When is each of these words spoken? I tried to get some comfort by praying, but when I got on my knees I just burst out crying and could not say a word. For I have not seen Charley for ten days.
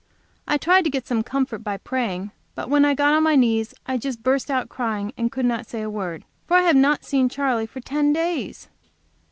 I 0.47 0.57
tried 0.57 0.83
to 0.85 0.89
get 0.89 1.05
some 1.05 1.21
comfort 1.21 1.59
by 1.59 1.77
praying, 1.77 2.31
but 2.55 2.71
when 2.71 2.85
I 2.85 2.95
got 2.95 3.13
on 3.13 3.21
my 3.21 3.35
knees 3.35 3.75
I 3.85 3.99
just 3.99 4.23
burst 4.23 4.49
out 4.49 4.67
crying 4.67 5.13
and 5.15 5.31
could 5.31 5.45
not 5.45 5.67
say 5.67 5.83
a 5.83 5.91
word. 5.91 6.25
For 6.47 6.57
I 6.57 6.63
have 6.63 6.75
not 6.75 7.05
seen 7.05 7.29
Charley 7.29 7.67
for 7.67 7.81
ten 7.81 8.11
days. 8.11 8.67